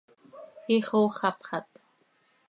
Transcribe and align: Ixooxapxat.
Ixooxapxat. 0.75 1.69